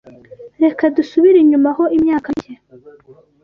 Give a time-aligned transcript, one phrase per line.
[0.63, 2.53] REKA dusubire inyuma ho imyaka mike